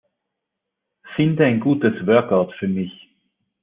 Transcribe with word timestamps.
Finde 1.15 1.45
ein 1.45 1.59
gutes 1.59 1.93
Workout 2.07 2.55
für 2.55 2.67
mich. 2.67 2.91